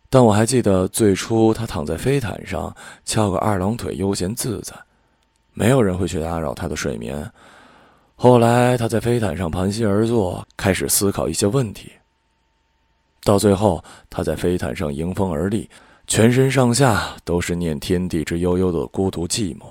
[0.07, 2.71] 但我还记得最初他躺在飞毯上，
[3.03, 4.75] 翘个二郎腿，悠闲自在，
[5.51, 7.27] 没有人会去打扰他的睡眠。
[8.15, 11.91] 后来他在飞毯上盘膝而坐，开始思考一些问题。
[13.27, 15.69] 到最后，他在飞毯上迎风而立，
[16.07, 19.65] 全身上下都是念天地之悠悠的孤独寂寞。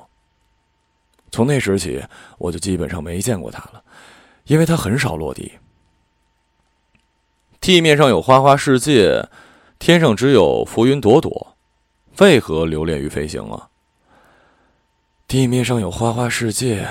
[1.31, 2.05] 从那时起，
[2.37, 3.83] 我就基本上没见过他了，
[4.45, 5.53] 因为他很少落地。
[7.59, 9.27] 地面上有花花世界，
[9.79, 11.57] 天上只有浮云朵朵，
[12.19, 13.71] 为何留恋于飞行啊？
[15.27, 16.87] 地面上有花花世界，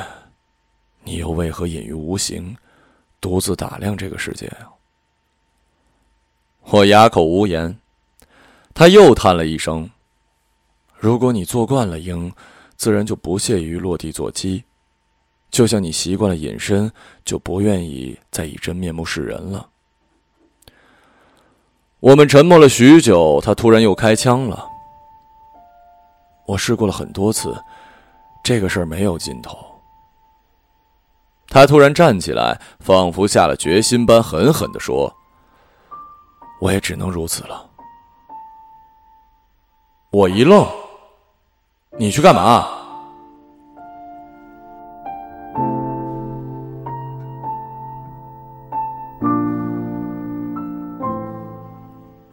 [1.03, 2.57] 你又为何隐于无形，
[3.21, 4.73] 独自打量这个世界啊？
[6.71, 7.79] 我哑口无言，
[8.73, 9.89] 他又叹了一声
[10.97, 12.33] ：“如果你做惯了鹰，
[12.75, 14.63] 自然就不屑于落地做鸡，
[15.51, 16.91] 就像你习惯了隐身，
[17.23, 19.69] 就不愿意再以真面目示人了。”
[22.01, 24.67] 我们沉默了许久，他突然又开枪了。
[26.47, 27.55] 我试过了很多次，
[28.43, 29.57] 这个事儿没有尽头。
[31.47, 35.15] 他突然站起来，仿佛下了决心般，狠狠的说。
[36.65, 37.63] 我也只能如此了。
[40.09, 40.67] 我一愣，
[41.91, 42.65] 你去干嘛？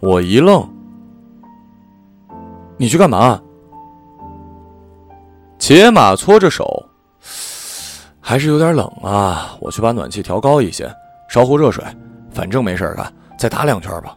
[0.00, 0.66] 我一愣，
[2.78, 3.38] 你去干嘛？
[5.58, 6.82] 且马搓着手，
[8.18, 9.58] 还是有点冷啊。
[9.60, 10.90] 我去把暖气调高一些，
[11.28, 11.84] 烧壶热水，
[12.30, 13.12] 反正没事干。
[13.38, 14.16] 再打两圈吧。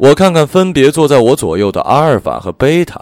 [0.00, 2.98] 我看看分别坐在我左右的阿尔法和贝塔，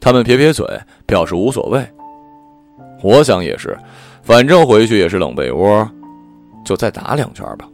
[0.00, 0.66] 他们撇撇嘴，
[1.04, 1.86] 表示无所谓。
[3.02, 3.76] 我想也是，
[4.22, 5.86] 反正回去也是冷被窝，
[6.64, 7.68] 就再打两圈吧。